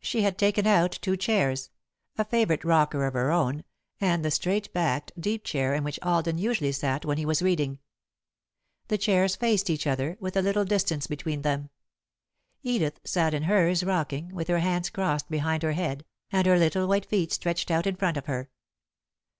[0.00, 1.70] She had taken out two chairs
[2.16, 3.64] a favourite rocker of her own,
[4.00, 7.80] and the straight backed, deep chair in which Alden usually sat when he was reading.
[8.86, 11.70] The chairs faced each other, with a little distance between them.
[12.62, 16.86] Edith sat in hers, rocking, with her hands crossed behind her head, and her little
[16.86, 18.48] white feet stretched out in front of her.